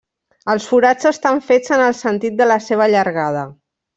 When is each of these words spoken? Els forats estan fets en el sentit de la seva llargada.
Els 0.53 0.63
forats 0.69 1.09
estan 1.09 1.41
fets 1.51 1.75
en 1.77 1.83
el 1.89 1.95
sentit 1.99 2.39
de 2.41 2.47
la 2.53 2.57
seva 2.71 2.91
llargada. 2.97 3.47